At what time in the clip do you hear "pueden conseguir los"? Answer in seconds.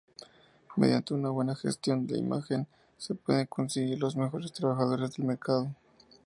3.13-4.15